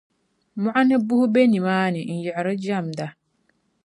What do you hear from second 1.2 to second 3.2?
be nimaani n-yiɣiri jamda.